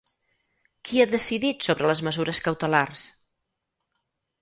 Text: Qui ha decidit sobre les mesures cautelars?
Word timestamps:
Qui 0.89 1.03
ha 1.03 1.07
decidit 1.11 1.69
sobre 1.69 1.91
les 1.93 2.03
mesures 2.09 2.43
cautelars? 2.49 3.07